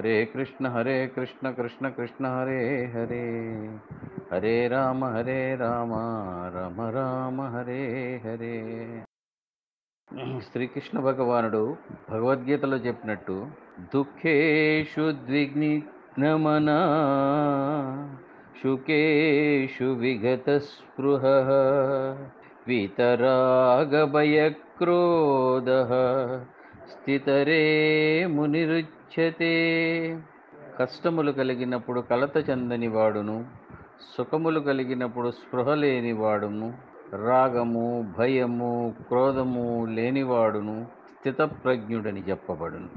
హరే 0.00 0.24
కృష్ణ 0.24 0.68
హరే 0.68 1.06
కృష్ణ 1.06 1.50
కృష్ణ 1.50 1.88
కృష్ణ 1.88 2.28
హరే 2.28 2.86
హరే. 2.86 3.24
హరే 4.32 4.68
రామ 4.68 5.04
హరే 5.04 5.54
రామ 5.54 5.92
రామ 6.54 6.88
రామ 6.88 7.46
హరే 7.46 7.78
హరే. 8.18 8.94
శ్రీకృష్ణ 10.40 11.00
భగవానుడు 11.00 11.76
భగవద్గీతలో 12.10 12.76
చెప్పినట్టు 12.76 13.46
దుఃఖేషు 13.94 15.12
ద్విగ్నిఘ్నమనా 15.26 16.78
శుకేషు 18.62 19.94
విగత 19.94 20.60
స్పృహ 20.60 21.24
వితరాగభయక్రోధ 22.68 25.68
స్థితరే 26.90 28.26
మునిరుచ్యతే. 28.26 29.50
కష్టములు 30.80 31.32
కలిగినప్పుడు 31.32 32.00
కలత 32.00 32.50
చెందని 32.50 32.88
వాడును. 32.88 33.44
సుఖములు 34.18 34.60
కలిగినప్పుడు 34.60 35.30
స్పృహ 35.30 35.74
లేనివాడును 35.74 36.74
రాగము 37.26 38.14
భయము 38.18 38.94
క్రోధము 39.08 39.86
లేనివాడును. 39.86 40.86
స్థితప్రజ్ఞుడని 41.18 42.20
చెప్పబడును. 42.20 42.88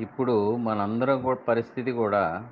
ఇప్పుడు 0.00 0.56
మనందరం 0.56 1.22
కూడా 1.22 1.38
పరిస్థితి 1.48 1.92
కూడా 1.92 2.48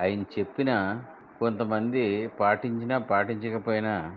ఆయన 0.00 0.22
చెప్పిన 0.38 1.02
కొంతమంది 1.40 2.26
పాటించినా 2.40 2.98
పాటించకపోయినా 2.98 4.16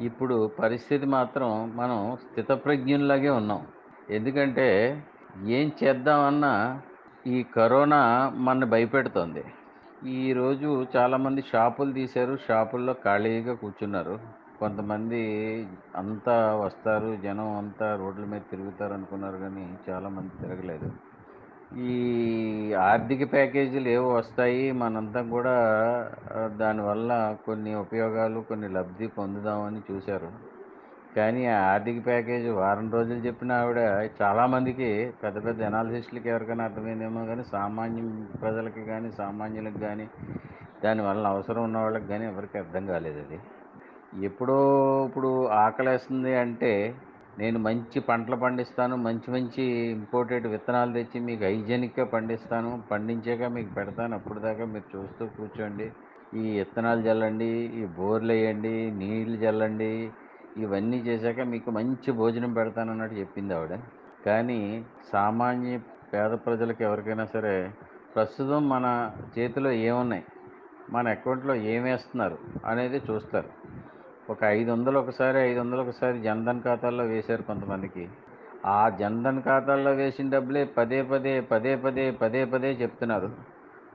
ఇప్పుడు 0.00 0.50
పరిస్థితి 0.58 1.06
మాత్రం 1.06 1.76
మనం 1.76 2.16
స్థితప్రజ్ఞుల్లాగే 2.16 3.28
ఉన్నాం. 3.28 3.66
ఎందుకంటే 4.10 5.02
ఏం 5.44 5.72
చేద్దామన్నా 5.84 6.80
ఈ 7.26 7.42
కరోనా 7.42 8.32
మన 8.34 8.64
భయపెడుతోంది. 8.64 9.44
ఈరోజు 10.08 10.86
చాలామంది 10.96 11.44
షాపులు 11.52 11.92
తీశారు. 11.92 12.38
షాపుల్లో 12.48 12.92
ఖాళీగా 12.92 13.54
కూర్చున్నారు. 13.54 14.18
కొంతమంది 14.60 15.22
అంతా 15.96 16.54
వస్తారు. 16.54 17.16
జనం 17.24 17.56
అంతా 17.56 17.96
రోడ్ల 17.96 18.24
మీద 18.24 18.40
తిరుగుతారు 18.50 18.92
అనుకున్నారు 18.92 19.36
కానీ 19.36 19.78
చాలామంది 19.90 20.30
తిరగలేదు. 20.40 20.92
ఈ 21.78 22.74
ఆర్థిక 22.74 23.32
ప్యాకేజీలు 23.32 23.88
ఏవో 23.88 24.12
వస్తాయి. 24.12 24.72
మనంతా 24.72 25.22
కూడా 25.22 25.54
దానివల్ల 26.46 27.36
కొన్ని 27.46 27.74
ఉపయోగాలు 27.74 28.40
కొన్ని 28.40 28.68
లబ్ధి 28.68 29.06
పొందుదామని 29.06 29.80
చూశారు. 29.92 30.45
కానీ 31.16 31.42
ఆ 31.46 31.58
ఆర్థిక 31.68 31.98
ప్యాకేజ్ 32.06 32.46
వారం 32.58 32.86
రోజులు 32.90 33.20
చెప్పిన 33.26 33.52
ఆవిడ 33.52 33.80
చాలామందికి 34.20 34.88
పెద్ద 35.22 35.36
పెద్ద 35.46 35.60
ఎనాలిసిస్టులకి 35.62 36.28
ఎవరికైనా 36.28 36.64
అర్థమైందేమో 36.64 37.22
కానీ 37.26 37.44
సామాన్య 37.52 38.02
ప్రజలకి 38.40 38.82
కానీ 38.84 39.10
సామాన్యులకు 39.20 39.78
కానీ 39.78 40.06
దానివల్ల 40.82 41.26
అవసరం 41.26 41.62
ఉన్న 41.62 41.78
వాళ్ళకి 41.78 42.08
కానీ 42.08 42.24
ఎవరికి 42.26 42.56
అర్థం 42.58 42.86
కాలేదు 42.86 43.20
అది. 43.20 43.38
ఎప్పుడో 44.24 44.58
ఇప్పుడు 45.08 45.30
ఆకలేస్తుంది 45.62 46.32
అంటే 46.36 46.72
నేను 47.38 47.58
మంచి 47.58 47.98
పంటలు 48.00 48.36
పండిస్తాను 48.36 48.96
మంచి 49.06 49.28
మంచి 49.30 49.62
ఇంపోర్టెడ్ 49.96 50.46
విత్తనాలు 50.46 50.92
తెచ్చి 50.92 51.18
మీకు 51.20 51.44
హైజెనిక్గా 51.44 52.04
పండిస్తాను 52.14 52.70
పండించాక 52.90 53.44
మీకు 53.56 53.70
పెడతాను 53.74 54.14
అప్పుడు 54.14 54.40
దాకా 54.40 54.64
మీరు 54.64 54.86
చూస్తూ 54.94 55.24
కూర్చోండి. 55.36 55.88
ఈ 56.36 56.44
విత్తనాలు 56.58 57.00
చల్లండి 57.00 57.50
ఈ 57.80 57.84
బోర్లు 57.98 58.32
వేయండి 58.32 58.72
నీళ్ళు 59.00 59.36
చల్లండి 59.44 59.90
ఇవన్నీ 60.56 60.96
చేశాక 60.96 61.40
మీకు 61.40 61.70
మంచి 61.70 62.12
భోజనం 62.12 62.52
పెడతానన్నట్టు 62.52 63.16
చెప్పింది 63.16 63.54
ఆవిడ. 63.54 63.78
కానీ 64.26 64.84
సామాన్య 65.12 65.78
పేద 66.14 66.30
ప్రజలకు 66.30 66.82
ఎవరికైనా 66.82 67.24
సరే 67.24 67.72
ప్రస్తుతం 68.14 68.68
మన 68.68 69.12
చేతిలో 69.38 69.70
ఏమున్నాయి? 69.70 70.24
మన 70.90 71.08
అకౌంట్లో 71.08 71.54
ఏమేస్తున్నారు 71.54 72.38
అనేది 72.64 73.02
చూస్తారు. 73.10 73.48
ఒక 74.30 74.44
ఐదు 74.44 74.70
వందలు 74.70 74.98
ఒకసారి 74.98 75.38
ఐదు 75.38 75.60
వందలు 75.60 75.80
ఒకసారి 75.80 76.20
జన్ధన్ 76.20 76.62
ఖాతాల్లో 76.62 77.04
వేశారు 77.04 77.42
కొంతమందికి. 77.42 78.08
ఆ 78.66 78.88
జన్ధన్ 78.88 79.42
ఖాతాల్లో 79.42 79.90
వేసిన 79.90 80.30
డబ్బులే 80.30 80.64
పదే 80.64 81.02
పదే 81.02 81.40
పదే 81.40 81.80
పదే 81.80 82.12
పదే 82.12 82.44
పదే 82.44 82.72
చెప్తున్నారు. 82.72 83.30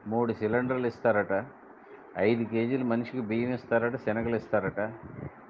మూడు 0.08 0.34
సిలిండర్లు 0.34 0.88
ఇస్తారట 0.88 1.46
ఐదు 2.18 2.44
కేజీలు 2.44 2.84
మనిషికి 2.84 3.22
బియ్యం 3.22 3.54
ఇస్తారట 3.54 3.96
శనగలు 3.96 4.36
ఇస్తారట. 4.36 4.82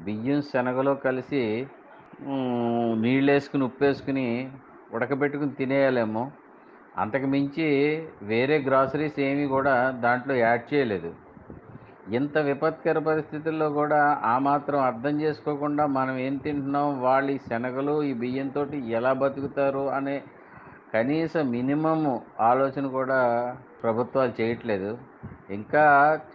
బియ్యం 0.06 0.42
శనగలో 0.42 0.94
కలిసి 0.96 1.42
నీళ్ళేసుకుని 1.42 3.02
నీళ్ళు 3.02 3.32
వేసుకుని 3.32 3.64
ఉప్పు 3.64 3.84
వేసుకుని 3.84 4.28
ఉడకబెట్టుకుని 4.94 5.52
తినేయాలేమో. 5.52 6.24
అంతకు 6.98 7.26
మించి 7.26 7.68
వేరే 8.22 8.56
గ్రాసరీస్ 8.68 9.20
ఏమీ 9.20 9.46
కూడా 9.48 9.76
దాంట్లో 10.04 10.36
యాడ్ 10.36 10.74
చేయలేదు. 10.74 11.12
ఇంత 12.10 12.38
విపత్కర 12.38 13.00
పరిస్థితుల్లో 13.00 13.70
కూడా 13.70 14.22
ఆ 14.24 14.38
మాత్రం 14.38 14.80
అర్థం 14.80 15.22
చేసుకోకుండా 15.22 15.86
మనం 15.86 16.18
ఏం 16.18 16.38
తింటున్నాం? 16.38 17.02
వాళ్ళు 17.02 17.32
ఈ 17.32 17.38
శనగలు 17.50 18.04
ఈ 18.04 18.14
బియ్యంతో 18.14 18.64
ఎలా 19.00 19.14
బతుకుతారు? 19.14 19.84
అనే 19.90 20.18
కనీస 20.94 21.38
మినిమము 21.38 22.14
ఆలోచన 22.40 22.86
కూడా 22.88 23.20
ప్రభుత్వాలు 23.84 24.34
చేయట్లేదు. 24.42 24.98
ఇంకా 25.50 25.86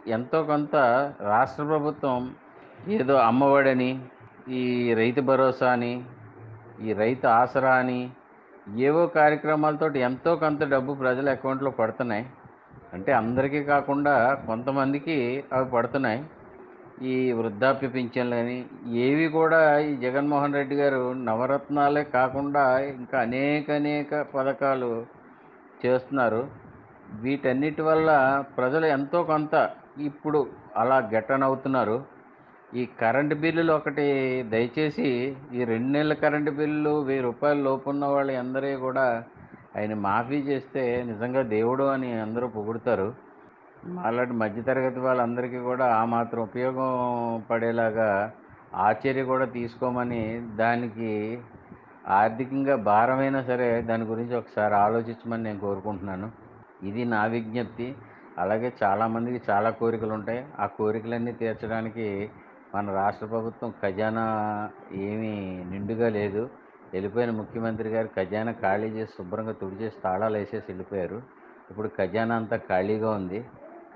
ఎంతో 0.06 0.42
కొంత 0.42 0.76
రాష్ట్ర 1.20 1.64
ప్రభుత్వం 1.64 2.34
ఏదో 2.94 3.14
అమ్మఒడని 3.14 4.00
ఈ 4.48 4.94
రైతు 4.94 5.20
భరోసా 5.20 5.72
అని 5.72 6.04
ఈ 6.86 6.92
రైతు 6.92 7.26
ఆసరా 7.26 7.74
అని 7.74 8.10
ఏవో 8.78 9.06
కార్యక్రమాలతోటి 9.06 9.98
ఎంతో 9.98 10.36
కొంత 10.36 10.64
డబ్బు 10.64 10.94
ప్రజల 10.94 11.30
అకౌంట్లో 11.30 11.70
పడుతున్నాయి. 11.70 12.26
అంటే 12.92 13.12
అందరికీ 13.12 13.62
కాకుండా 13.62 14.42
కొంతమందికి 14.46 15.44
అవి 15.52 15.70
పడుతున్నాయి. 15.70 16.24
ఈ 17.02 17.32
వృద్ధాప్య 17.32 17.88
పింఛన్లు 17.88 18.34
అని 18.34 18.64
ఏవి 19.06 19.28
కూడా 19.28 19.78
ఈ 19.78 19.96
జగన్మోహన్ 19.96 20.54
రెడ్డి 20.54 20.76
గారు 20.76 21.12
నవరత్నాలే 21.12 22.04
కాకుండా 22.04 22.78
ఇంకా 22.78 23.20
అనేక 23.20 23.70
అనేక 23.70 24.22
పథకాలు 24.22 25.06
చేస్తున్నారు. 25.86 26.48
వీటన్నిటి 27.20 27.82
వల్ల 27.82 28.10
ప్రజలు 28.56 28.86
ఎంతో 28.86 29.22
కొంత 29.22 29.70
ఇప్పుడు 29.98 30.46
అలా 30.76 31.10
గెట్టనవుతున్నారు. 31.14 32.15
ఈ 32.76 32.88
కరెంటు 33.00 33.34
బిల్లులు 33.34 33.72
ఒకటి 33.72 34.04
దయచేసి 34.42 35.36
ఈ 35.52 35.64
రెండు 35.64 35.88
నెలల 35.88 36.12
కరెంటు 36.12 36.50
బిల్లు 36.50 37.02
వెయ్యి 37.02 37.22
రూపాయల 37.22 37.56
లోపు 37.56 37.90
ఉన్న 37.90 38.04
వాళ్ళు 38.04 38.32
అందరూ 38.32 38.78
కూడా 38.78 39.24
ఆయన 39.76 39.94
మాఫీ 39.94 40.34
చేస్తే 40.34 40.82
నిజంగా 41.06 41.42
దేవుడు 41.42 41.84
అని 41.84 42.20
అందరూ 42.20 42.46
పొగుడుతారు. 42.48 43.14
మాలాంటి 43.84 44.32
మధ్యతరగతి 44.32 45.00
వాళ్ళందరికీ 45.00 45.58
కూడా 45.58 45.86
ఆ 45.96 46.04
మాత్రం 46.04 46.42
ఉపయోగం 46.42 47.42
పడేలాగా 47.50 48.32
ఆశ్చర్య 48.74 49.22
కూడా 49.22 49.44
తీసుకోమని 49.44 50.22
దానికి 50.56 51.38
ఆర్థికంగా 52.08 52.76
భారమైనా 52.76 53.42
సరే 53.42 53.82
దాని 53.82 54.04
గురించి 54.04 54.36
ఒకసారి 54.36 54.74
ఆలోచించమని 54.74 55.42
నేను 55.42 55.58
కోరుకుంటున్నాను. 55.58 56.30
ఇది 56.82 57.04
నా 57.04 57.24
విజ్ఞప్తి. 57.26 57.94
అలాగే 58.38 58.72
చాలామందికి 58.82 59.50
చాలా 59.50 59.70
కోరికలు 59.70 60.12
ఉంటాయి 60.12 60.44
ఆ 60.58 60.66
కోరికలన్నీ 60.66 61.32
తీర్చడానికి 61.32 62.30
మన 62.76 62.94
రాష్ట్ర 62.94 63.26
ప్రభుత్వం 63.26 63.74
ఖజానా 63.82 64.24
ఏమీ 64.92 65.64
నిండుగా 65.64 66.08
లేదు. 66.08 66.50
వెళ్ళిపోయిన 66.92 67.30
ముఖ్యమంత్రి 67.30 67.88
గారు 67.88 68.08
ఖజానా 68.16 68.52
ఖాళీ 68.52 68.86
చేసి 68.86 69.12
శుభ్రంగా 69.18 69.52
తుడిచేసి 69.52 69.96
తాళాలు 70.04 70.36
వేసేసి 70.36 70.64
వెళ్ళిపోయారు. 70.68 71.22
ఇప్పుడు 71.70 71.90
ఖజానా 71.98 72.34
అంతా 72.34 72.56
ఖాళీగా 72.56 73.10
ఉంది. 73.10 73.44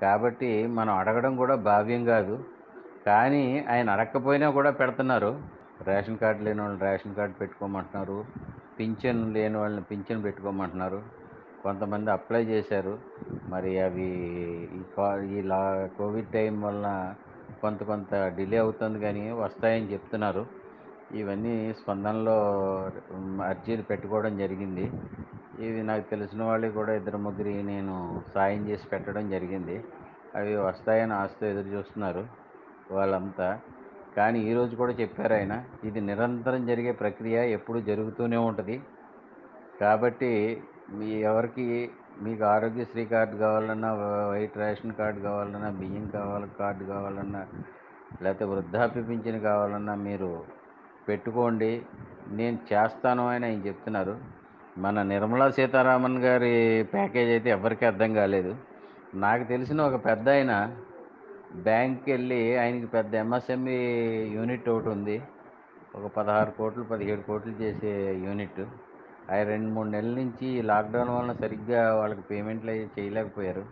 కాబట్టి 0.01 0.67
మనం 0.67 0.97
అడగడం 0.97 1.35
కూడా 1.35 1.55
భావ్యం 1.55 2.05
కాదు. 2.05 2.43
కానీ 3.05 3.65
ఆయన 3.69 3.89
అడగకపోయినా 3.89 4.49
కూడా 4.49 4.71
పెడుతున్నారు. 4.71 5.41
రేషన్ 5.81 6.17
కార్డు 6.17 6.43
లేని 6.43 6.61
వాళ్ళని 6.61 6.81
రేషన్ 6.81 7.15
కార్డు 7.15 7.33
పెట్టుకోమంటున్నారు. 7.33 8.25
పింఛన్ 8.79 9.33
లేని 9.33 9.57
వాళ్ళని 9.57 9.83
పింఛన్ 9.83 10.23
పెట్టుకోమంటున్నారు. 10.23 11.01
కొంతమంది 11.63 12.11
అప్లై 12.11 12.43
చేశారు. 12.43 12.99
మరి 13.47 13.79
అవి 13.79 14.07
ఈ 14.73 15.37
ఈ 15.37 15.41
లా 15.41 15.89
కోవిడ్ 15.97 16.27
టైం 16.27 16.61
వలన 16.61 17.13
కొంత 17.61 17.81
కొంత 17.91 18.13
డిలే 18.37 18.57
అవుతుంది 18.57 18.99
కానీ 19.05 19.23
వస్తాయని 19.43 19.87
చెప్తున్నారు. 19.93 20.43
ఇవన్నీ 21.19 21.55
స్పందనలో 21.79 22.35
అర్జీలు 23.49 23.83
పెట్టుకోవడం 23.89 24.33
జరిగింది. 24.43 24.85
ఇవి 25.65 25.81
నాకు 25.89 26.05
తెలిసిన 26.11 26.41
వాళ్ళు 26.49 26.67
కూడా 26.77 26.91
ఇద్దరు 26.99 27.17
ముగ్గురి 27.25 27.55
నేను 27.71 27.95
సాయం 28.35 28.61
చేసి 28.69 28.85
పెట్టడం 28.91 29.25
జరిగింది. 29.35 29.75
అవి 30.39 30.53
వస్తాయని 30.69 31.13
ఆశతో 31.13 31.45
ఎదురు 31.51 31.69
చూస్తున్నారు 31.75 32.23
వాళ్ళంతా. 32.97 33.49
కానీ 34.17 34.39
ఈరోజు 34.49 34.73
కూడా 34.81 34.93
చెప్పారు 35.01 35.33
ఆయన 35.39 35.53
ఇది 35.87 35.99
నిరంతరం 36.09 36.61
జరిగే 36.69 36.91
ప్రక్రియ 37.01 37.37
ఎప్పుడు 37.57 37.79
జరుగుతూనే 37.89 38.39
ఉంటుంది. 38.49 38.75
కాబట్టి 39.81 40.31
మీ 40.99 41.09
ఎవరికి 41.29 41.67
మీకు 42.19 42.43
ఆరోగ్యశ్రీ 42.43 43.05
కార్డు 43.05 43.35
కావాలన్నా 43.35 43.93
వ- 43.93 44.29
వైట్ 44.31 44.57
రేషన్ 44.57 44.93
కార్డు 44.93 45.19
కావాలన్నా 45.19 45.69
బియ్యం 45.69 46.09
కావాలి 46.09 46.47
కార్డు 46.59 46.83
కావాలన్నా 46.83 47.47
లేకపోతే 48.21 48.45
వృద్ధాప్య 48.45 49.01
పింఛన్ 49.01 49.41
కావాలన్నా 49.41 49.95
మీరు 49.95 50.43
పెట్టుకోండి. 51.07 51.81
నేను 52.31 52.57
చేస్తాను 52.73 53.27
అని 53.27 53.45
ఆయన 53.45 53.59
చెప్తున్నారు. 53.59 54.17
మన 54.77 55.03
నిర్మలా 55.03 55.49
సీతారామన్ 55.49 56.17
గారి 56.17 56.87
ప్యాకేజ్ 56.93 57.29
అయితే 57.29 57.49
ఎవరికీ 57.49 57.85
అర్థం 57.85 58.13
కాలేదు. 58.13 58.55
నాకు 59.15 59.43
తెలిసిన 59.43 59.81
ఒక 59.81 60.05
పెద్ద 60.05 60.29
ఆయన 60.29 60.75
బ్యాంక్కి 61.55 62.11
వెళ్ళి 62.11 62.57
ఆయనకి 62.57 62.85
పెద్ద 62.85 63.15
ఎంఎస్ఎంఈ 63.15 63.75
యూనిట్ 64.25 64.69
ఒకటి 64.69 64.89
ఉంది. 64.89 65.21
ఒక 65.95 66.11
పదహారు 66.17 66.51
కోట్లు 66.51 66.83
పదిహేడు 66.83 67.21
కోట్లు 67.21 67.51
చేసే 67.51 68.13
యూనిట్. 68.13 68.61
ఆ 69.31 69.43
రెండు 69.43 69.69
మూడు 69.69 69.89
నెలల 69.89 70.13
నుంచి 70.15 70.61
లాక్డౌన్ 70.61 71.09
వలన 71.09 71.33
సరిగ్గా 71.33 71.93
వాళ్ళకి 71.93 72.21
పేమెంట్లు 72.21 72.71
అవి 72.71 72.87
చేయలేకపోయారు. 72.97 73.63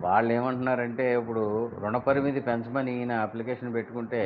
వాళ్ళు 0.00 0.32
ఏమంటున్నారంటే 0.32 1.14
ఇప్పుడు 1.14 1.44
రుణ 1.82 1.96
పరిమితి 1.96 2.40
పెంచమని 2.40 2.92
ఈయన 3.00 3.12
అప్లికేషన్ 3.12 3.74
పెట్టుకుంటే 3.74 4.22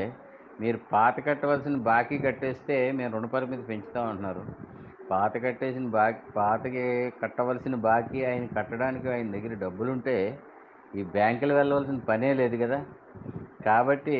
మీరు 0.60 0.78
పాత 0.92 1.26
కట్టవలసిన 1.26 1.76
బాకీ 1.76 2.18
కట్టేస్తే 2.18 2.92
మేము 2.92 3.12
రుణ 3.16 3.26
పరిమితి 3.26 3.62
పెంచుతామంటున్నారు 3.62 4.42
పాత 5.10 5.42
కట్టేసిన 5.42 5.86
బాకీ 5.88 6.32
పాతకి 6.36 7.10
కట్టవలసిన 7.22 7.74
బాకీ 7.74 8.24
ఆయన 8.24 8.46
కట్టడానికి 8.46 9.08
ఆయన 9.08 9.30
దగ్గర 9.30 9.54
డబ్బులుంటే 9.54 10.16
ఈ 10.96 11.02
బ్యాంకులు 11.02 11.54
వెళ్ళవలసిన 11.54 11.98
పనే 12.08 12.34
లేదు 12.34 12.56
కదా. 12.56 12.78
కాబట్టి 13.64 14.18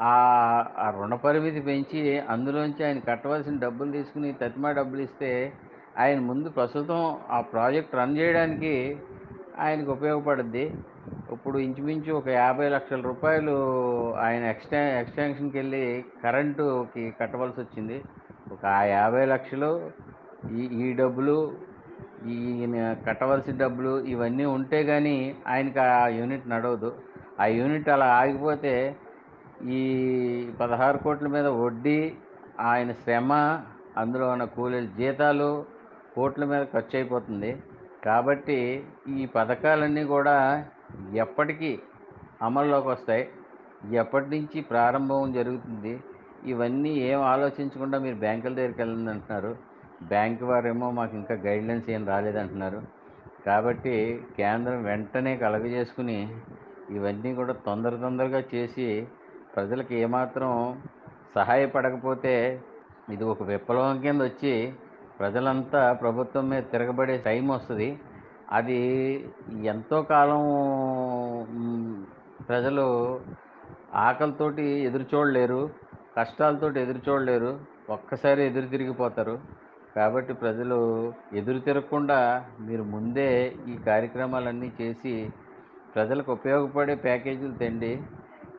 ఆ 0.00 0.90
రుణ 1.00 1.14
పరిమితి 1.14 1.60
పెంచి 1.60 2.18
అందులోంచి 2.28 2.84
ఆయన 2.84 2.98
కట్టవలసిన 2.98 3.58
డబ్బులు 3.58 3.92
తీసుకుని 3.92 4.32
తత్మా 4.32 4.72
డబ్బులు 4.72 5.02
ఇస్తే 5.02 5.30
ఆయన 5.98 6.18
ముందు 6.20 6.48
ప్రస్తుతం 6.48 7.16
ఆ 7.30 7.40
ప్రాజెక్ట్ 7.40 7.94
రన్ 7.94 8.18
చేయడానికి 8.18 8.96
ఆయనకు 9.58 9.90
ఉపయోగపడుద్ది. 9.92 10.74
ఇప్పుడు 11.32 11.58
ఇంచుమించు 11.58 12.12
ఒక 12.12 12.28
యాభై 12.28 12.68
లక్షల 12.68 13.00
రూపాయలు 13.00 13.54
ఆయన 14.14 14.44
ఎక్స్టె 14.44 14.98
ఎక్స్టెన్షన్కి 15.00 15.56
వెళ్ళి 15.58 16.04
కరెంటుకి 16.24 17.14
కట్టవలసి 17.20 17.60
వచ్చింది 17.60 18.02
ఒక 18.52 18.66
ఆ 18.66 18.82
యాభై 18.82 19.24
లక్షలు 19.26 19.90
ఈ 20.52 20.62
ఈ 20.62 20.92
డబ్బులు 20.92 21.36
ఈయన 22.26 22.96
కట్టవలసిన 23.06 23.56
డబ్బులు 23.56 23.98
ఇవన్నీ 24.04 24.44
ఉంటే 24.44 24.84
కానీ 24.84 25.36
ఆయనకి 25.46 25.78
ఆ 25.78 26.06
యూనిట్ 26.08 26.48
నడవదు. 26.48 26.90
ఆ 27.40 27.46
యూనిట్ 27.46 27.88
అలా 27.88 28.06
ఆగిపోతే 28.06 28.96
ఈ 29.68 29.80
పదహారు 30.60 30.98
కోట్ల 30.98 31.26
మీద 31.26 31.46
వడ్డీ 31.46 32.12
ఆయన 32.60 32.92
శ్రమ 32.92 33.32
అందులో 33.96 34.28
ఉన్న 34.28 34.44
కూలీల 34.44 34.86
జీతాలు 34.98 35.64
కోట్ల 36.16 36.44
మీద 36.50 36.62
ఖర్చు 36.74 36.94
అయిపోతుంది 36.98 37.50
కాబట్టి 38.06 38.58
ఈ 39.20 39.24
పథకాలన్నీ 39.36 40.04
కూడా 40.14 40.36
ఎప్పటికీ 41.24 41.70
అమల్లోకి 42.46 42.88
వస్తాయి. 42.94 43.24
ఎప్పటి 44.02 44.28
నుంచి 44.34 44.58
ప్రారంభం 44.72 45.32
జరుగుతుంది? 45.38 45.94
ఇవన్నీ 46.52 46.92
ఏం 47.10 47.20
ఆలోచించకుండా 47.32 47.96
మీరు 48.04 48.18
బ్యాంకుల 48.24 48.54
దగ్గరికి 48.58 48.80
వెళ్ళండి 48.82 49.10
అంటున్నారు. 49.14 49.52
బ్యాంక్ 50.12 50.42
వారేమో 50.50 50.86
మాకు 50.90 51.14
ఇంకా 51.20 51.34
గైడ్లైన్స్ 51.46 51.88
ఏం 51.96 52.02
రాలేదంటున్నారు 52.12 52.80
కాబట్టి 53.46 53.94
కేంద్రం 54.36 54.78
వెంటనే 54.84 55.32
కలగజేసుకుని 55.44 56.18
ఇవన్నీ 56.96 57.30
కూడా 57.34 57.54
తొందర 57.66 57.94
తొందరగా 58.04 58.40
చేసి 58.54 58.88
ప్రజలకు 59.54 59.92
ఏమాత్రం 60.04 60.50
సహాయపడకపోతే 61.36 62.34
ఇది 63.14 63.24
ఒక 63.32 63.42
విప్లవం 63.50 63.96
కింద 64.00 64.20
వచ్చి 64.22 64.54
ప్రజలంతా 65.20 65.92
ప్రభుత్వం 65.92 66.48
మీద 66.48 66.62
తిరగబడే 66.72 67.16
టైం 67.18 67.48
వస్తుంది. 67.48 67.98
అది 68.52 68.80
ఎంతో 69.64 70.02
కాలం 70.02 70.42
ప్రజలు 72.48 72.86
ఆకలితోటి 73.94 74.62
ఎదురు 74.62 75.04
చూడలేరు 75.14 75.70
కష్టాలతోటి 76.16 76.80
ఎదురు 76.80 77.00
చూడలేరు 77.08 77.60
ఒక్కసారి 77.90 78.46
ఎదురు 78.46 78.66
తిరిగిపోతారు. 78.66 79.38
కాబట్టి 79.96 80.32
ప్రజలు 80.32 81.12
ఎదురు 81.32 81.58
తిరగకుండా 81.58 82.44
మీరు 82.60 82.82
ముందే 82.82 83.54
ఈ 83.68 83.76
కార్యక్రమాలన్నీ 83.86 84.72
చేసి 84.80 85.28
ప్రజలకు 85.94 86.32
ఉపయోగపడే 86.32 86.94
ప్యాకేజీలు 86.94 87.52
తెండి. 87.52 88.02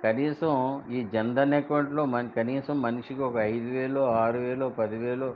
కనీసం 0.03 0.81
ఈ 0.91 1.07
జన్ధన్ 1.13 1.53
అకౌంట్లో 1.53 2.05
మన 2.05 2.27
కనీసం 2.37 2.81
మనిషికి 2.81 3.21
ఒక 3.21 3.35
ఐదు 3.35 3.69
వేలు 3.75 3.99
ఆరు 3.99 4.37
వేలు 4.37 4.65
పదివేలు 4.79 5.29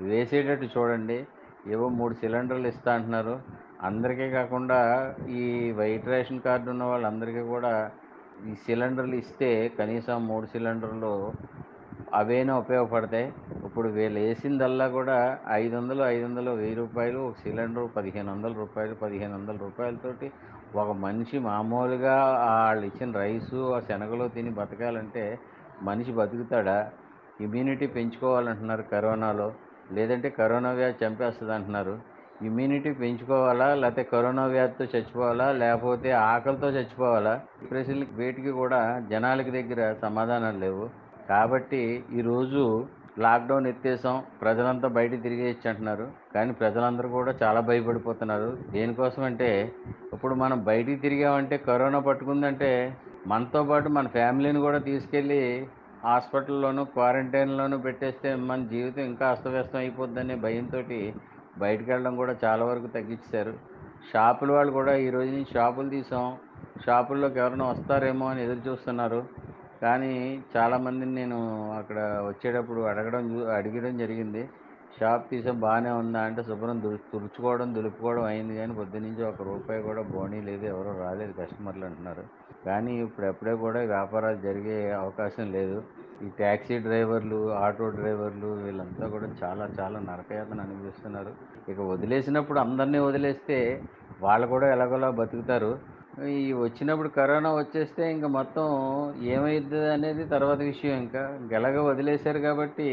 వేసేటట్టు 0.00 0.78
చూడండి. 0.78 1.26
ఏవో 1.66 1.88
మూడు 1.88 2.14
సిలిండర్లు 2.14 2.68
ఇస్తా 2.68 2.94
అంటున్నారు. 2.94 3.40
అందరికీ 3.82 4.30
కాకుండా 4.30 5.14
ఈ 5.28 5.72
వైట్ 5.72 6.06
రేషన్ 6.06 6.40
కార్డు 6.40 6.70
ఉన్న 6.70 6.84
వాళ్ళందరికీ 6.84 7.40
కూడా 7.40 7.90
ఈ 8.50 8.54
సిలిండర్లు 8.54 9.14
ఇస్తే 9.14 9.72
కనీసం 9.78 10.26
మూడు 10.26 10.46
సిలిండర్లు 10.46 11.32
అవేనే 12.14 12.52
ఉపయోగపడతాయి. 12.52 13.32
ఇప్పుడు 13.64 13.88
వీళ్ళు 13.88 14.20
వేసిందల్లా 14.20 14.88
కూడా 14.88 15.38
ఐదు 15.50 15.76
వందలు 15.76 16.02
ఐదు 16.02 16.24
వందలు 16.24 16.50
వెయ్యి 16.50 16.74
రూపాయలు 16.74 17.18
ఒక 17.18 17.34
సిలిండర్ 17.42 17.88
పదిహేను 17.96 18.32
వందల 18.32 18.52
రూపాయలు 18.52 18.94
పదిహేను 18.94 19.34
వందల 19.34 19.56
రూపాయలతోటి 19.56 20.32
ఒక 20.76 20.90
మనిషి 20.90 21.38
మామూలుగా 21.38 22.16
వాళ్ళు 22.24 22.86
ఇచ్చిన 22.86 23.12
రైసు 23.12 23.72
ఆ 23.72 23.80
శనగలో 23.80 24.28
తిని 24.28 24.50
బతకాలంటే 24.50 25.38
మనిషి 25.82 26.12
బతుకుతాడా? 26.12 26.90
ఇమ్యూనిటీ 27.40 27.86
పెంచుకోవాలంటున్నారు 27.86 28.82
కరోనాలో. 28.82 29.52
లేదంటే 29.92 30.28
కరోనా 30.30 30.70
వ్యాధి 30.70 31.06
చంపేస్తుంది 31.06 31.54
అంటున్నారు 31.54 31.98
ఇమ్యూనిటీ 32.42 32.92
పెంచుకోవాలా 32.92 33.74
లేకపోతే 33.74 34.02
కరోనా 34.02 34.46
వ్యాధితో 34.46 34.98
చచ్చిపోవాలా 34.98 35.52
లేకపోతే 35.52 36.10
ఆకలితో 36.10 36.68
చచ్చిపోవాలా? 36.68 37.40
ఈ 37.62 37.66
ప్రశ్నలకి 37.66 38.10
వేటికి 38.14 38.50
కూడా 38.50 39.02
జనాలకి 39.10 39.50
దగ్గర 39.50 39.94
సమాధానాలు 40.02 40.58
లేవు. 40.58 40.90
కాబట్టి 41.28 42.04
ఈరోజు 42.14 42.86
లాక్డౌన్ 43.18 43.66
ఎత్తేసాం 43.66 44.22
ప్రజలంతా 44.42 44.88
బయట 44.88 45.22
తిరిగేయచ్చు 45.22 45.68
అంటున్నారు. 45.68 46.08
కానీ 46.34 46.52
ప్రజలందరూ 46.52 47.08
కూడా 47.08 47.34
చాలా 47.42 47.60
భయపడిపోతున్నారు. 47.60 48.58
దేనికోసం 48.70 49.22
అంటే 49.22 49.72
ఇప్పుడు 50.12 50.34
మనం 50.34 50.64
బయటికి 50.64 51.00
తిరిగామంటే 51.00 51.56
కరోనా 51.56 51.98
పట్టుకుందంటే 51.98 52.96
మనతో 53.26 53.64
పాటు 53.64 53.88
మన 53.88 54.06
ఫ్యామిలీని 54.06 54.58
కూడా 54.58 54.78
తీసుకెళ్ళి 54.78 55.66
హాస్పిటల్లోనూ 56.04 56.84
క్వారంటైన్లోనూ 56.84 57.78
పెట్టేస్తే 57.78 58.34
మన 58.34 58.66
జీవితం 58.66 59.02
ఇంకా 59.02 59.28
అస్తవ్యస్తం 59.28 59.78
అయిపోద్దనే 59.78 60.34
భయంతో 60.34 60.82
బయటికి 61.58 61.90
వెళ్ళడం 61.90 62.16
కూడా 62.16 62.36
చాలా 62.44 62.64
వరకు 62.64 62.86
తగ్గించారు 62.86 63.52
షాపుల 64.12 64.52
వాళ్ళు 64.52 64.72
కూడా 64.72 64.96
ఈ 64.96 65.10
రోజు 65.10 65.30
నుంచి 65.30 65.46
షాపులు 65.54 65.88
తీసాం. 65.88 66.36
షాపుల్లోకి 66.86 67.38
ఎవరైనా 67.38 67.64
వస్తారేమో 67.64 68.28
అని 68.28 68.44
ఎదురు 68.44 68.70
చూస్తున్నారు. 68.70 69.24
కానీ 69.82 70.44
చాలామందిని 70.56 71.14
నేను 71.14 71.70
అక్కడ 71.78 71.98
వచ్చేటప్పుడు 72.26 72.80
అడగడం 72.80 73.34
చూ- 73.34 73.48
అడిగడం 73.48 73.98
జరిగింది. 73.98 74.48
షాప్ 75.00 75.30
తీసే 75.30 75.50
బాగానే 75.50 75.90
ఉందా 75.90 76.20
అంటే 76.20 76.42
శుభ్రం 76.42 76.78
దురు 76.82 76.98
తుడుచుకోవడం 77.12 77.74
దులుపుకోవడం 77.74 78.24
అయింది 78.24 78.54
కానీ 78.56 78.72
పొద్దునుంచి 78.72 79.22
ఒక 79.24 79.42
రూపాయి 79.42 79.82
కూడా 79.82 80.02
బోనీ 80.02 80.40
లేదు 80.40 80.64
ఎవరో 80.66 80.92
రాలేదు 81.04 81.32
కస్టమర్లు 81.40 81.84
అంటున్నారు. 81.84 82.24
కానీ 82.66 82.92
ఇప్పుడు 83.00 83.26
ఎప్పుడే 83.26 83.54
కూడా 83.54 83.80
వ్యాపారాలు 83.94 84.36
జరిగే 84.36 84.78
అవకాశం 84.92 85.52
లేదు. 85.52 85.76
ఈ 86.24 86.28
ట్యాక్సీ 86.38 86.78
డ్రైవర్లు 86.78 87.52
ఆటో 87.64 87.90
డ్రైవర్లు 87.90 88.46
వీళ్ళంతా 88.46 89.06
కూడా 89.06 89.26
చాలా 89.42 89.64
చాలా 89.80 89.98
నరకయాతను 90.00 90.60
అనిపిస్తున్నారు 90.60 91.32
ఇక 91.68 91.78
వదిలేసినప్పుడు 91.80 92.58
అందరినీ 92.58 92.98
వదిలేస్తే 92.98 93.58
వాళ్ళు 94.22 94.46
కూడా 94.46 94.66
ఎలాగోలా 94.72 95.10
బతుకుతారు. 95.10 95.70
ఈ 96.28 96.52
వచ్చినప్పుడు 96.52 97.08
కరోనా 97.08 97.50
వచ్చేస్తే 97.54 98.02
ఇంకా 98.12 98.28
మొత్తం 98.28 98.66
ఏమైద్ది 99.34 99.80
అనేది 99.90 100.24
తర్వాత 100.24 100.58
విషయం. 100.58 100.94
ఇంకా 101.04 101.22
గెలగ 101.52 101.80
వదిలేశారు 101.80 102.38
కాబట్టి 102.38 102.88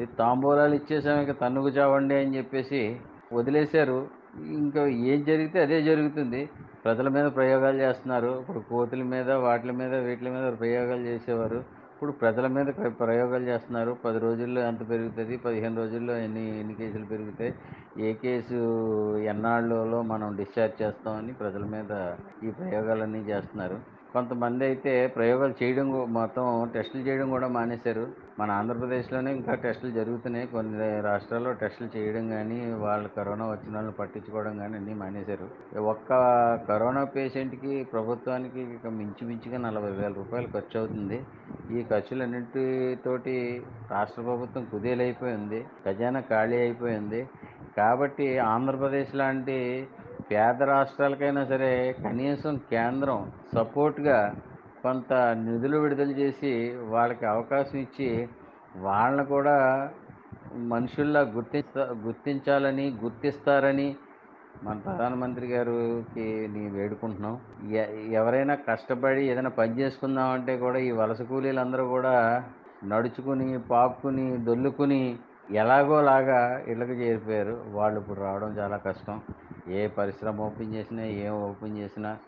ఇది 0.00 0.12
తాంబూలాలు 0.18 0.74
ఇచ్చేసాం 0.74 1.18
ఇంకా 1.20 1.32
తన్నుకు 1.32 1.68
చావండి 1.68 2.14
అని 2.14 2.36
చెప్పేసి 2.36 2.96
వదిలేశారు. 3.32 3.98
ఇంకా 4.40 4.86
ఏం 4.86 5.24
జరిగితే 5.24 5.62
అదే 5.62 5.82
జరుగుతుంది. 5.82 6.48
ప్రజల 6.84 7.08
మీద 7.08 7.26
ప్రయోగాలు 7.32 7.76
చేస్తున్నారు. 7.76 8.40
ఇప్పుడు 8.40 8.60
కోతుల 8.70 9.02
మీద 9.02 9.30
వాటి 9.30 9.72
మీద 9.72 9.94
వీటి 9.94 10.30
మీద 10.30 10.58
ప్రయోగాలు 10.58 11.00
చేసేవారు. 11.00 11.80
ఇప్పుడు 11.94 12.12
ప్రజల 12.12 12.46
మీద 12.46 12.66
ప్రయోగాలు 13.00 13.44
చేస్తున్నారు. 13.44 13.96
పది 14.04 14.18
రోజుల్లో 14.18 14.60
ఎంత 14.60 14.82
పెరుగుతుంది? 14.88 15.36
పదిహేను 15.36 15.76
రోజుల్లో 15.76 16.16
ఎన్ని 16.16 16.60
ఎన్ని 16.60 16.74
కేసులు 16.74 17.04
పెరుగుతాయి? 17.04 17.54
ఏ 17.98 18.12
కేసు 18.12 18.58
ఎన్నాళ్ళలో 19.32 20.02
మనం 20.02 20.36
డిశ్చార్జ్ 20.36 20.82
చేస్తామని 20.82 21.32
ప్రజల 21.32 21.64
మీద 21.64 21.92
ఈ 22.46 22.50
ప్రయోగాలన్నీ 22.50 23.18
చేస్తున్నారు. 23.18 23.99
కొంతమంది 24.12 24.64
అయితే 24.64 25.06
ప్రయోగాలు 25.06 25.54
చేయడం 25.62 26.12
మొత్తం 26.12 26.70
టెస్టులు 26.74 27.02
చేయడం 27.02 27.30
కూడా 27.30 27.48
మానేశారు. 27.48 28.06
మన 28.40 28.50
ఆంధ్రప్రదేశ్లోనే 28.50 29.34
ఇంకా 29.34 29.54
టెస్టులు 29.54 29.90
జరుగుతున్నాయి. 29.90 30.46
కొన్ని 30.46 31.00
రాష్ట్రాల్లో 31.00 31.52
టెస్టులు 31.52 31.98
చేయడం 31.98 32.28
కానీ 32.28 32.74
వాళ్ళు 32.74 33.08
కరోనా 33.08 33.46
వచ్చిన 33.46 33.74
వాళ్ళని 33.74 33.94
పట్టించుకోవడం 33.94 34.58
కానీ 34.58 34.76
అన్నీ 34.76 34.94
మానేశారు. 34.94 35.78
ఒక్క 35.80 36.10
కరోనా 36.68 37.04
పేషెంట్కి 37.04 37.84
ప్రభుత్వానికి 37.84 38.60
ఇక 38.60 38.86
మించి 38.86 39.26
మించిగా 39.26 39.58
నలభై 39.58 39.90
వేల 39.90 40.12
రూపాయలు 40.12 40.46
ఖర్చు 40.46 40.78
అవుతుంది 40.78 41.22
ఈ 41.78 41.82
ఖర్చులన్నింటితోటి 41.82 43.62
రాష్ట్ర 43.90 44.22
ప్రభుత్వం 44.22 44.66
కుదేలైపోయింది. 44.72 45.64
ఖజానా 45.86 46.20
ఖాళీ 46.20 46.56
అయిపోయింది. 46.56 47.28
కాబట్టి 47.76 48.38
ఆంధ్రప్రదేశ్ 48.38 49.14
లాంటి 49.14 49.86
పేద 50.30 50.62
రాష్ట్రాలకైనా 50.62 51.44
సరే 51.44 51.96
కనీసం 52.04 52.56
కేంద్రం 52.56 53.32
సపోర్ట్గా 53.54 54.34
కొంత 54.82 55.12
నిధులు 55.12 55.78
విడుదల 55.78 56.10
చేసి 56.10 56.76
వాళ్ళకి 56.82 57.26
అవకాశం 57.26 57.78
ఇచ్చి 57.78 58.28
వాళ్ళని 58.76 59.26
కూడా 59.26 59.90
మనుషుల్లా 60.54 61.20
గుర్తిస్తా 61.20 61.80
గుర్తించాలని 61.80 62.98
గుర్తిస్తారని 63.04 63.96
మన 64.62 64.78
ప్రధానమంత్రి 64.78 65.46
గారికి 65.46 66.48
నీ 66.52 66.70
వేడుకుంటున్నాం. 66.70 67.40
ఎ- 67.70 68.12
ఎవరైనా 68.12 68.54
కష్టపడి 68.54 69.30
ఏదైనా 69.30 69.50
పని 69.50 69.78
చేసుకుందామంటే 69.78 70.56
కూడా 70.56 70.78
ఈ 70.78 70.90
వలస 70.90 71.22
కూలీలందరూ 71.22 71.88
కూడా 71.88 72.44
నడుచుకుని 72.84 73.58
పాపుకుని 73.58 74.36
దొల్లుకుని 74.36 75.16
ఎలాగోలాగా 75.50 76.62
ఇళ్ళకి 76.68 76.92
చేరిపోయారు. 76.92 77.64
వాళ్ళు 77.70 78.00
ఇప్పుడు 78.00 78.20
రావడం 78.20 78.48
చాలా 78.58 78.76
కష్టం. 78.76 79.20
ఏ 79.68 79.86
పరిశ్రమ 79.86 80.40
ఓపెన్ 80.40 80.74
చేసినా 80.74 81.02
ఏం 81.02 81.42
ఓపెన్ 81.42 81.78
చేసినా 81.78 82.18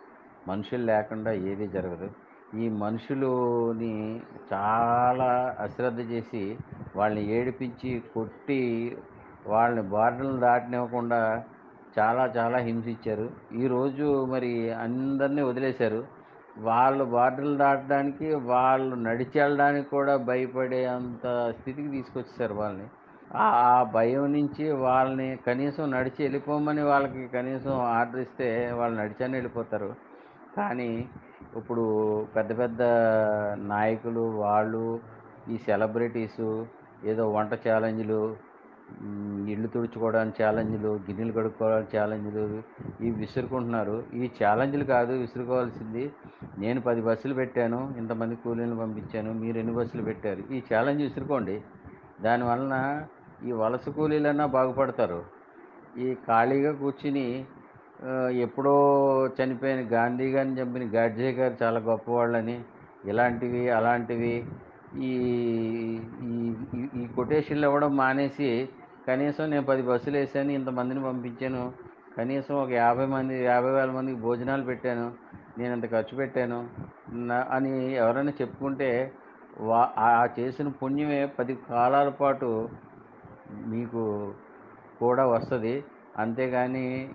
మనుషులు 0.48 0.82
లేకుండా 0.82 1.32
ఏది 1.32 1.68
జరగదు. 1.68 2.10
ఈ 2.56 2.68
మనుషులని 2.68 4.20
చాలా 4.52 5.56
అశ్రద్ధ 5.60 6.00
చేసి 6.00 6.58
వాళ్ళని 6.96 7.24
ఏడిపించి 7.24 8.02
కొట్టి 8.14 8.96
వాళ్ళని 9.46 9.82
బార్డర్లు 9.82 10.40
దాటనివ్వకుండా 10.40 11.44
చాలా 11.98 12.26
చాలా 12.26 12.58
హింసించారు. 12.58 13.30
ఈరోజు 13.54 14.24
మరి 14.24 14.72
అందరినీ 14.72 15.42
వదిలేశారు. 15.42 16.22
వాళ్ళు 16.58 17.04
బార్డర్లు 17.04 17.56
దాటడానికి 17.56 18.34
వాళ్ళు 18.34 18.94
నడిచి 18.94 19.40
వెళ్ళడానికి 19.40 19.90
కూడా 19.90 20.16
భయపడే 20.16 20.86
అంత 20.86 21.54
స్థితికి 21.60 21.88
తీసుకొచ్చేసారు 21.88 22.54
వాళ్ళని. 22.54 22.86
ఆ 23.34 23.90
భయం 23.94 24.32
నుంచి 24.32 24.72
వాళ్ళని 24.72 25.38
కనీసం 25.46 25.90
నడిచి 25.90 26.22
వెళ్ళిపోమని 26.22 26.82
వాళ్ళకి 26.82 27.26
కనీసం 27.26 27.80
ఆర్డర్ 27.80 28.20
ఇస్తే 28.20 28.72
వాళ్ళు 28.72 28.98
నడిచని 28.98 29.32
వెళ్ళిపోతారు. 29.32 29.94
కానీ 30.56 31.08
ఇప్పుడు 31.56 31.84
పెద్ద 32.36 32.58
పెద్ద 32.58 32.82
నాయకులు 33.58 34.20
వాళ్ళు 34.20 35.00
ఈ 35.48 35.56
సెలబ్రిటీసు 35.56 36.66
ఏదో 37.04 37.30
వంట 37.30 37.54
ఛాలెంజ్లు 37.68 38.36
ఇల్లు 39.48 39.68
తుడుచుకోవడానికి 39.68 40.42
ఛాలెంజ్లు 40.42 40.88
గిన్నెలు 40.88 41.32
కడుక్కోవడానికి 41.32 41.96
ఛాలెంజ్లు 41.96 42.62
ఇవి 43.00 43.10
విసురుకుంటున్నారు. 43.10 44.04
ఈ 44.14 44.30
ఛాలెంజ్లు 44.44 44.84
కాదు 44.84 45.12
విసురుకోవాల్సింది. 45.12 46.12
నేను 46.58 46.80
పది 46.80 47.00
బస్సులు 47.00 47.34
పెట్టాను 47.34 47.94
ఇంతమంది 47.98 48.34
కూలీలను 48.34 48.78
పంపించాను 48.78 49.32
మీరు 49.32 49.58
ఎన్ని 49.58 49.74
బస్సులు 49.74 50.02
పెట్టారు? 50.02 50.52
ఈ 50.52 50.62
ఛాలెంజ్ 50.74 51.02
విసురుకోండి. 51.02 51.62
దానివలన 52.20 53.04
ఈ 53.42 53.52
వలస 53.52 53.84
కూలీలన్నా 53.88 54.46
బాగుపడతారు. 54.52 55.20
ఈ 55.98 56.08
ఖాళీగా 56.26 56.72
కూర్చుని 56.72 57.26
ఎప్పుడో 58.44 58.74
చనిపోయిన 59.36 59.80
గాంధీ 59.92 60.26
గారిని 60.30 60.56
చంపిన 60.60 60.84
గాడ్జే 60.94 61.30
గారు 61.32 61.54
చాలా 61.62 61.80
గొప్పవాళ్ళని 61.80 62.56
ఇలాంటివి 63.04 63.62
అలాంటివి 63.70 64.34
ఈ 65.02 65.12
ఈ 66.26 66.38
ఈ- 66.94 67.08
కొటేషన్లు 67.16 67.66
ఇవ్వడం 67.66 67.96
మానేసి 67.96 68.48
కనీసం 69.06 69.50
నేను 69.50 69.64
పది 69.64 69.82
బస్సులు 69.82 70.16
వేసాను 70.16 70.52
ఇంతమందిని 70.52 71.02
పంపించాను 71.04 71.62
కనీసం 72.16 72.54
ఒక 72.54 72.70
యాభై 72.76 73.06
మంది 73.06 73.34
యాభై 73.44 73.70
వేల 73.70 73.90
మందికి 73.90 74.18
భోజనాలు 74.20 74.62
పెట్టాను 74.62 75.06
నేను 75.58 75.72
ఇంత 75.74 75.86
ఖర్చు 75.90 76.14
పెట్టాను 76.16 76.58
అని 77.50 77.70
ఎవరైనా 77.96 78.32
చెప్పుకుంటే 78.40 78.90
వా 79.60 79.80
ఆ 80.00 80.08
చేసిన 80.36 80.68
పుణ్యమే 80.80 81.20
పది 81.38 81.54
కాలాల 81.68 82.08
పాటు 82.20 82.50
మీకు 83.52 84.34
కూడా 85.00 85.26
వస్తుంది. 85.26 85.84
అంతేగాని 86.18 87.10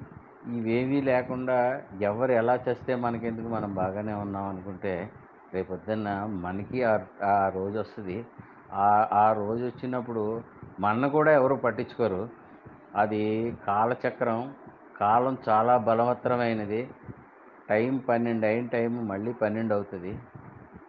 ఇవేమీ 0.47 1.01
లేకుండా 1.01 1.81
ఎవరు 2.01 2.31
ఎలా 2.31 2.59
చేస్తే 2.69 2.95
మనకెందుకు 2.95 3.47
మనం 3.47 3.75
బాగానే 3.75 4.13
ఉన్నాం 4.13 4.43
అనుకుంటే 4.43 5.09
రేపొద్దున్న 5.53 6.23
మనకి 6.25 6.83
ఆ 7.23 7.51
రోజు 7.55 7.79
వస్తుంది. 7.79 8.25
ఆ 8.73 9.07
ఆ 9.13 9.33
రోజు 9.33 9.65
వచ్చినప్పుడు 9.65 10.41
మన 10.79 11.07
కూడా 11.07 11.31
ఎవరు 11.31 11.55
పట్టించుకోరు. 11.55 12.29
అది 12.95 13.53
కాలచక్రం 13.67 14.53
కాలం 14.97 15.37
చాలా 15.49 15.77
బలవత్తరమైనది 15.77 16.89
టైం 17.69 17.97
పన్నెండు 18.09 18.45
అయిన 18.45 18.67
టైం 18.67 19.07
మళ్ళీ 19.07 19.33
పన్నెండు 19.33 19.73
అవుతుంది. 19.73 20.19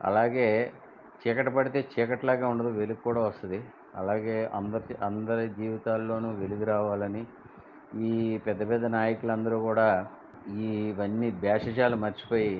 అలాగే 0.05 0.73
చీకటి 1.21 1.51
పడితే 1.51 1.89
చీకటిలాగా 1.95 2.49
ఉండదు 2.49 2.69
వెలుగు 2.69 3.03
కూడా 3.05 3.21
వస్తుంది. 3.21 3.65
అలాగే 3.99 4.37
అందరి 4.53 4.95
అందరి 5.03 5.45
జీవితాల్లోనూ 5.57 6.29
వెలుగు 6.33 6.65
రావాలని 6.65 7.23
ఈ 8.07 8.13
పెద్ద 8.39 8.63
పెద్ద 8.69 8.87
నాయకులందరూ 8.91 9.59
కూడా 9.61 9.89
ఈ 10.59 10.69
ఇవన్నీ 10.89 11.29
భేషజాలు 11.43 11.97
మర్చిపోయి 11.97 12.53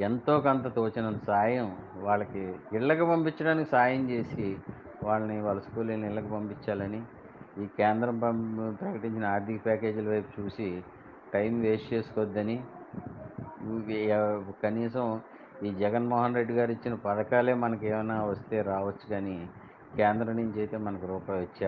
ఎంతో 0.00 0.34
కొంత 0.40 0.66
తోచినంత 0.68 1.22
సాయం 1.26 1.68
వాళ్ళకి 2.02 2.42
ఇళ్ళకి 2.72 3.04
పంపించడానికి 3.04 3.68
సాయం 3.70 4.02
చేసి 4.10 4.46
వాళ్ళని 5.02 5.36
వాళ్ళ 5.40 5.60
స్కూల్ని 5.60 6.06
ఇళ్ళకి 6.06 6.28
పంపించాలని 6.28 7.00
ఈ 7.60 7.66
కేంద్రం 7.76 8.16
ప్రకటించిన 8.80 9.24
ఆర్థిక 9.26 9.60
ప్యాకేజీల 9.64 10.08
వైపు 10.08 10.30
చూసి 10.38 10.68
టైం 11.32 11.54
వేస్ట్ 11.62 11.88
చేసుకోవద్దని 11.94 12.56
కనీసం 14.62 15.06
ఈ 15.64 15.70
జగన్మోహన్ 15.74 16.34
రెడ్డి 16.34 16.54
గారు 16.54 16.70
ఇచ్చిన 16.72 16.94
పథకాలే 17.04 17.52
మనకి 17.54 17.84
ఏమైనా 17.86 18.16
వస్తే 18.24 18.56
రావచ్చు 18.62 19.06
కానీ 19.10 19.36
కేంద్రం 19.98 20.34
నుంచి 20.36 20.58
అయితే 20.60 20.76
మనకు 20.86 21.06
రూపాయి 21.06 21.40
వచ్చే 21.42 21.66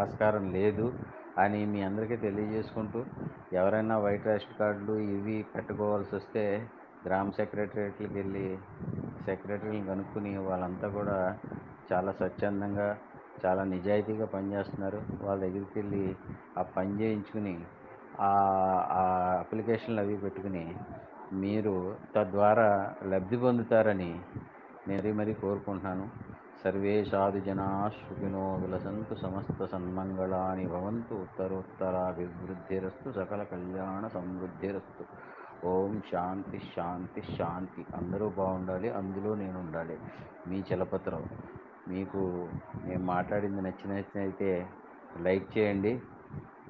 ఆస్కారం 0.00 0.46
లేదు 0.52 0.86
అని 1.38 1.60
మీ 1.72 1.80
అందరికీ 1.82 2.16
తెలియజేసుకుంటూ 2.26 3.00
ఎవరైనా 3.52 3.96
వైట్ 3.98 4.26
రేషన్ 4.26 4.58
కార్డులు 4.58 4.94
ఇవి 5.14 5.36
పెట్టుకోవాల్సి 5.54 6.12
వస్తే 6.16 6.44
గ్రామ 7.06 7.30
సెక్రటరియట్లకు 7.30 8.14
వెళ్ళి 8.14 8.46
సెక్రటరీని 9.26 9.82
కనుక్కుని 9.86 10.32
వాళ్ళంతా 10.48 10.88
కూడా 10.88 11.18
చాలా 11.90 12.10
స్వచ్ఛందంగా 12.12 12.88
చాలా 13.44 13.62
నిజాయితీగా 13.74 14.26
పనిచేస్తున్నారు. 14.34 15.00
వాళ్ళ 15.24 15.38
దగ్గరికి 15.44 15.74
వెళ్ళి 15.78 16.04
ఆ 16.58 16.62
పని 16.76 16.92
చేయించుకుని 17.00 17.54
ఆ 18.20 18.30
ఆ 18.98 19.02
అప్లికేషన్లు 19.42 20.00
అవి 20.00 20.16
పెట్టుకుని 20.16 20.64
మీరు 21.42 21.74
తద్వారా 22.16 22.68
లబ్ధి 23.12 23.36
పొందుతారని 23.36 24.10
నేను 24.88 25.14
మరీ 25.20 25.32
కోరుకుంటున్నాను. 25.42 26.06
సర్వే 26.62 27.04
సాధు 27.04 27.38
జనా 27.38 27.90
సుఖినో 27.96 28.54
విలసంతు 28.54 29.14
సమస్త 29.14 29.66
సన్మంగళాని 29.66 30.66
భవంతు 30.66 31.14
ఉత్తరోత్తరాభివృద్ధిరస్తు 31.14 33.10
సకల 33.10 33.42
కళ్యాణ 33.42 34.06
సమృద్ధిరస్తు. 34.06 35.04
ఓం 35.66 36.02
శాంతి 36.12 36.58
శాంతి 36.76 37.22
శాంతి. 37.36 37.86
అందరూ 37.94 38.28
బాగుండాలి 38.28 38.90
అందులో 38.90 39.34
నేను 39.34 39.58
ఉండాలి 39.60 39.98
మీ 40.46 40.64
చలపత్రం. 40.72 41.22
మీకు 41.88 42.48
నేను 42.84 43.04
మాట్లాడింది 43.04 43.62
నచ్చినట్లయితే 43.62 44.68
లైక్ 45.20 45.58
చేయండి 45.58 46.02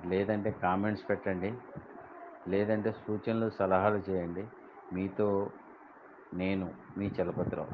లేదంటే 0.06 0.50
కామెంట్స్ 0.50 1.10
పెట్టండి 1.10 1.54
లేదంటే 2.48 2.92
సూచనలు 2.92 3.50
సలహాలు 3.50 4.02
చేయండి. 4.10 4.44
మీతో 4.92 5.50
నేను 6.34 6.70
మీ 6.98 7.06
చలపత్రం. 7.06 7.68